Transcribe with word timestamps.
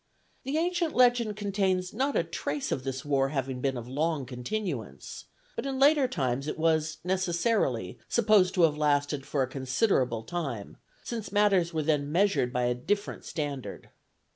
The 0.45 0.57
ancient 0.57 0.95
legend 0.95 1.35
contains 1.35 1.93
not 1.93 2.15
a 2.15 2.23
trace 2.23 2.71
of 2.71 2.83
this 2.83 3.05
war 3.05 3.29
having 3.29 3.61
been 3.61 3.77
of 3.77 3.87
long 3.87 4.25
continuance; 4.25 5.25
but 5.55 5.67
in 5.67 5.77
later 5.77 6.07
times 6.07 6.47
it 6.47 6.57
was 6.57 6.97
necessarily 7.03 7.99
supposed 8.09 8.55
to 8.55 8.63
have 8.63 8.77
lasted 8.79 9.27
for 9.27 9.43
a 9.43 9.47
considerable 9.47 10.23
time, 10.23 10.77
since 11.03 11.31
matters 11.31 11.71
were 11.71 11.83
then 11.83 12.11
measured 12.11 12.51
by 12.51 12.63
a 12.63 12.73
different 12.73 13.25
standard. 13.25 13.91